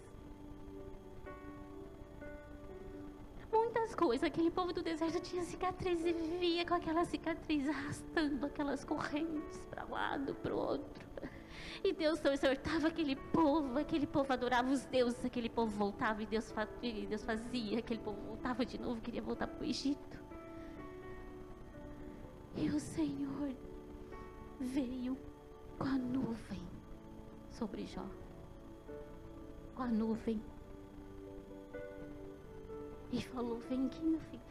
[3.53, 8.85] Muitas coisas, aquele povo do deserto tinha cicatriz e vivia com aquela cicatriz arrastando aquelas
[8.85, 11.11] correntes para um lado, para o outro.
[11.83, 16.27] E Deus não exortava aquele povo, aquele povo adorava os deuses, aquele povo voltava e
[16.27, 16.53] Deus,
[16.83, 20.19] e Deus fazia, aquele povo voltava de novo, queria voltar para o Egito.
[22.57, 23.55] E o Senhor
[24.59, 25.17] veio
[25.79, 26.63] com a nuvem
[27.51, 28.05] sobre Jó.
[29.75, 30.43] Com a nuvem.
[33.13, 34.43] E falou: Vem aqui, meu filho.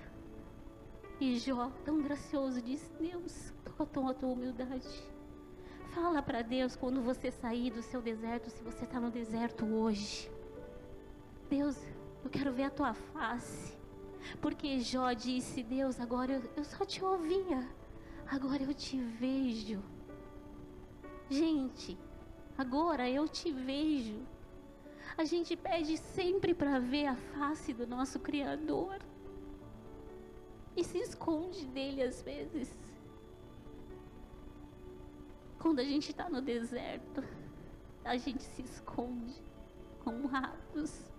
[1.20, 4.88] E Jó, tão gracioso, disse: Deus, toca a tua humildade.
[6.02, 10.32] Fala para Deus quando você sair do seu deserto, se você está no deserto hoje.
[11.50, 11.76] Deus,
[12.24, 13.78] eu quero ver a tua face.
[14.40, 17.68] Porque Jó disse: Deus, agora eu, eu só te ouvia,
[18.26, 19.84] agora eu te vejo.
[21.30, 21.98] Gente,
[22.58, 24.22] agora eu te vejo.
[25.18, 29.00] A gente pede sempre para ver a face do nosso Criador
[30.78, 32.74] e se esconde dele às vezes.
[35.60, 37.22] Quando a gente está no deserto,
[38.06, 39.36] a gente se esconde
[40.04, 41.12] como ratos.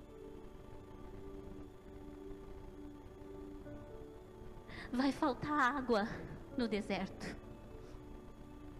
[4.90, 6.08] Vai faltar água
[6.56, 7.36] no deserto.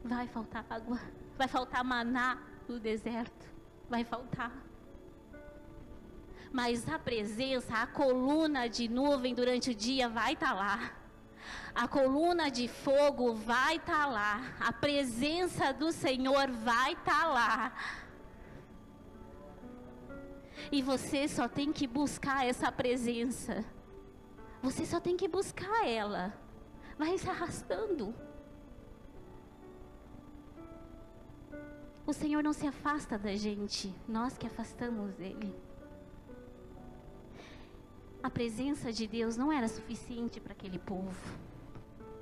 [0.03, 0.99] Vai faltar água.
[1.37, 3.47] Vai faltar maná no deserto.
[3.89, 4.53] Vai faltar.
[6.51, 11.00] Mas a presença, a coluna de nuvem durante o dia vai estar tá lá
[11.75, 17.27] a coluna de fogo vai estar tá lá, a presença do Senhor vai estar tá
[17.27, 17.73] lá.
[20.71, 23.65] E você só tem que buscar essa presença.
[24.63, 26.35] Você só tem que buscar ela.
[26.99, 28.15] Vai se arrastando.
[32.07, 35.55] O Senhor não se afasta da gente, nós que afastamos dele.
[38.23, 41.39] A presença de Deus não era suficiente para aquele povo.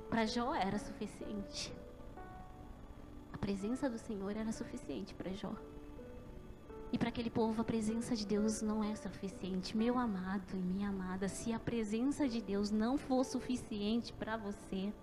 [0.09, 1.73] Para Jó era suficiente.
[3.33, 5.53] A presença do Senhor era suficiente para Jó.
[6.91, 9.75] E para aquele povo a presença de Deus não é suficiente.
[9.75, 14.93] Meu amado e minha amada, se a presença de Deus não for suficiente para você,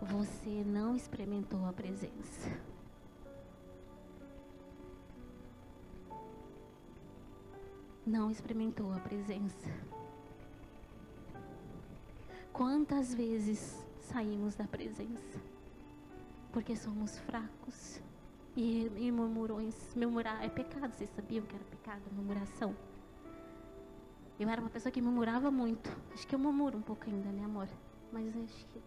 [0.00, 2.71] você não experimentou a presença.
[8.04, 9.70] Não experimentou a presença.
[12.52, 15.40] Quantas vezes saímos da presença?
[16.52, 18.00] Porque somos fracos.
[18.56, 22.74] E, e murmurões, murmurar é pecado, vocês sabiam que era pecado, murmuração?
[24.38, 25.88] Eu era uma pessoa que murmurava muito.
[26.12, 27.68] Acho que eu murmuro um pouco ainda, né, amor?
[28.12, 28.82] Mas acho que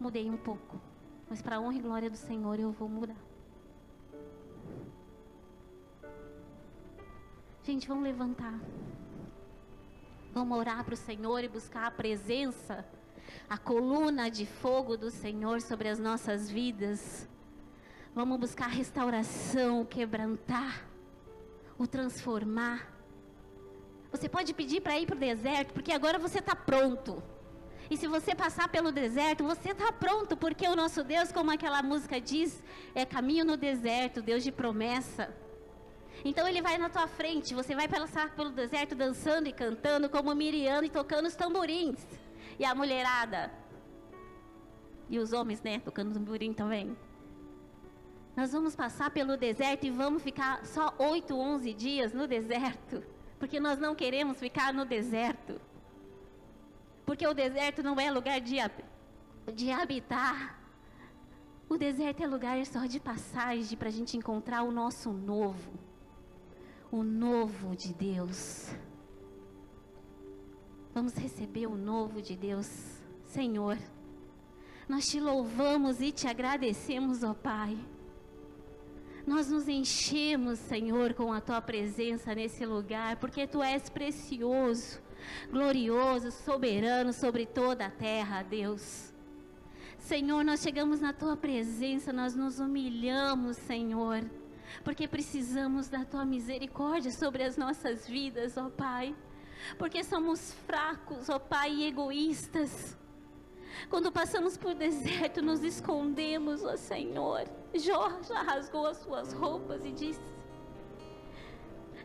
[0.00, 0.80] mudei um pouco.
[1.30, 3.31] Mas para honra e glória do Senhor eu vou mudar.
[7.64, 8.58] Gente, vamos levantar.
[10.34, 12.84] Vamos orar para o Senhor e buscar a presença,
[13.48, 17.28] a coluna de fogo do Senhor sobre as nossas vidas.
[18.12, 20.84] Vamos buscar restauração, quebrantar,
[21.78, 22.92] o transformar.
[24.10, 27.22] Você pode pedir para ir para o deserto, porque agora você está pronto.
[27.88, 31.80] E se você passar pelo deserto, você está pronto, porque o nosso Deus, como aquela
[31.80, 32.60] música diz,
[32.92, 35.32] é caminho no deserto, Deus de promessa.
[36.24, 40.34] Então ele vai na tua frente, você vai passar pelo deserto dançando e cantando como
[40.34, 42.06] Miriam e tocando os tamborins.
[42.58, 43.50] E a mulherada.
[45.08, 46.96] E os homens, né, tocando tamborim também.
[48.36, 53.02] Nós vamos passar pelo deserto e vamos ficar só 8, 11 dias no deserto.
[53.38, 55.60] Porque nós não queremos ficar no deserto.
[57.04, 58.56] Porque o deserto não é lugar de,
[59.52, 60.58] de habitar.
[61.68, 65.72] O deserto é lugar só de passagem para a gente encontrar o nosso novo.
[66.92, 68.68] O novo de Deus.
[70.94, 72.68] Vamos receber o novo de Deus.
[73.24, 73.78] Senhor,
[74.88, 77.78] nós te louvamos e te agradecemos, ó Pai.
[79.26, 85.00] Nós nos enchemos, Senhor, com a tua presença nesse lugar, porque tu és precioso
[85.50, 89.12] glorioso, soberano sobre toda a terra, Deus.
[89.98, 94.24] Senhor, nós chegamos na tua presença, nós nos humilhamos, Senhor,
[94.84, 99.14] porque precisamos da tua misericórdia sobre as nossas vidas, ó Pai.
[99.78, 102.96] Porque somos fracos, ó Pai, e egoístas.
[103.88, 107.46] Quando passamos por deserto, nos escondemos, ó Senhor.
[107.74, 110.32] Jó já rasgou as suas roupas e disse: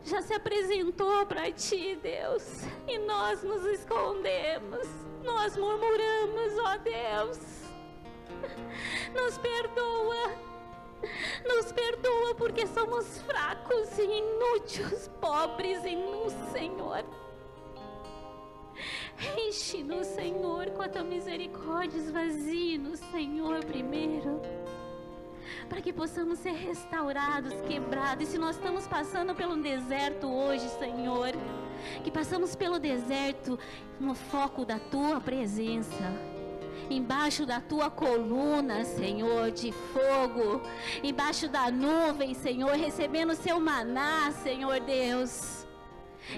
[0.07, 4.87] já se apresentou para ti, Deus, e nós nos escondemos,
[5.21, 7.39] nós murmuramos, ó Deus.
[9.13, 10.31] Nos perdoa,
[11.45, 17.03] nos perdoa porque somos fracos e inúteis, pobres em no Senhor.
[19.37, 24.39] Enche-nos, Senhor, com a tua misericórdia, esvazie-nos, Senhor, primeiro
[25.69, 28.27] para que possamos ser restaurados, quebrados.
[28.27, 31.31] E se nós estamos passando pelo deserto hoje, Senhor,
[32.03, 33.59] que passamos pelo deserto
[33.99, 36.36] no foco da tua presença
[36.89, 40.61] embaixo da tua coluna, Senhor, de fogo,
[41.03, 45.57] embaixo da nuvem, Senhor, recebendo o seu maná, Senhor Deus.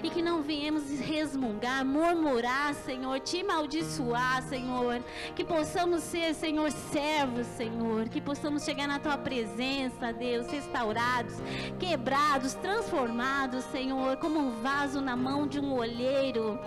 [0.02, 5.02] E que não venhamos resmungar, murmurar, Senhor, te amaldiçoar, Senhor.
[5.34, 8.08] Que possamos ser, Senhor, servos, Senhor.
[8.08, 11.34] Que possamos chegar na tua presença, Deus, restaurados,
[11.78, 16.58] quebrados, transformados, Senhor, como um vaso na mão de um olheiro.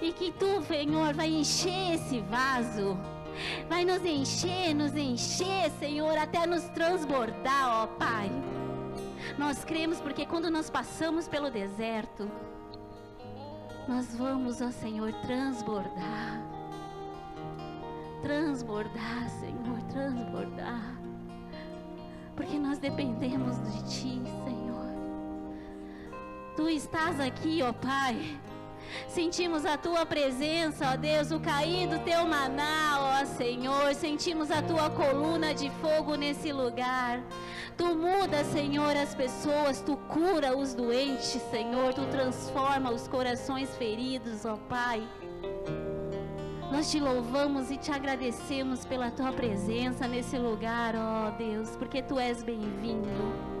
[0.00, 2.96] E que tu, Senhor, vai encher esse vaso.
[3.68, 8.30] Vai nos encher, nos encher, Senhor, até nos transbordar, ó Pai.
[9.38, 12.30] Nós cremos porque quando nós passamos pelo deserto,
[13.86, 16.42] nós vamos, ó Senhor, transbordar.
[18.22, 20.96] Transbordar, Senhor, transbordar.
[22.34, 24.86] Porque nós dependemos de Ti, Senhor.
[26.56, 28.38] Tu estás aqui, ó Pai.
[29.08, 33.94] Sentimos a tua presença, ó Deus, o cair do teu maná, ó Senhor.
[33.94, 37.22] Sentimos a tua coluna de fogo nesse lugar.
[37.76, 44.44] Tu muda, Senhor, as pessoas, tu cura os doentes, Senhor, tu transforma os corações feridos,
[44.44, 45.06] ó Pai.
[46.70, 52.18] Nós te louvamos e te agradecemos pela tua presença nesse lugar, ó Deus, porque tu
[52.18, 53.55] és bem-vindo.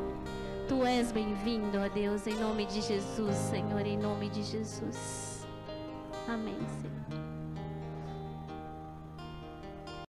[0.68, 5.46] Tu és bem-vindo, ó Deus, em nome de Jesus, Senhor, em nome de Jesus.
[6.26, 6.95] Amém, Senhor.